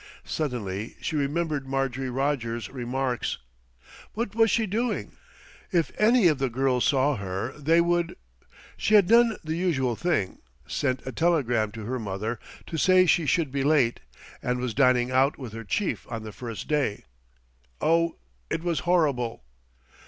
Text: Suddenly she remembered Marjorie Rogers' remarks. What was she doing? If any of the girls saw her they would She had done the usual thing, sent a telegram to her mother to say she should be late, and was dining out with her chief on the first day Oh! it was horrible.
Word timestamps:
Suddenly 0.25 0.95
she 0.99 1.15
remembered 1.15 1.67
Marjorie 1.67 2.09
Rogers' 2.09 2.71
remarks. 2.71 3.37
What 4.15 4.33
was 4.33 4.49
she 4.49 4.65
doing? 4.65 5.11
If 5.71 5.91
any 5.95 6.27
of 6.27 6.39
the 6.39 6.49
girls 6.49 6.85
saw 6.85 7.17
her 7.17 7.53
they 7.55 7.81
would 7.81 8.15
She 8.77 8.95
had 8.95 9.05
done 9.05 9.37
the 9.43 9.55
usual 9.55 9.95
thing, 9.95 10.39
sent 10.65 11.05
a 11.05 11.11
telegram 11.11 11.71
to 11.73 11.85
her 11.85 11.99
mother 11.99 12.39
to 12.65 12.77
say 12.79 13.05
she 13.05 13.27
should 13.27 13.51
be 13.51 13.63
late, 13.63 13.99
and 14.41 14.57
was 14.59 14.73
dining 14.73 15.11
out 15.11 15.37
with 15.37 15.53
her 15.53 15.63
chief 15.63 16.07
on 16.09 16.23
the 16.23 16.31
first 16.31 16.67
day 16.67 17.05
Oh! 17.79 18.15
it 18.49 18.63
was 18.63 18.79
horrible. 18.89 19.43